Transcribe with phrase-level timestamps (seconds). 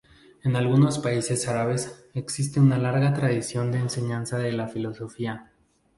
[0.41, 5.51] En algunos países árabes existe una larga tradición de enseñanza de la filosofía.